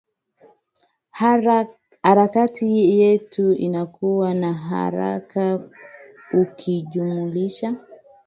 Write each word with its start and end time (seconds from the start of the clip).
hara 2.07 2.27
kati 2.33 2.67
yetu 2.99 3.53
inakuwa 3.53 4.31
kwa 4.35 4.53
haraka 4.53 5.69
ukijumlisha 6.33 7.75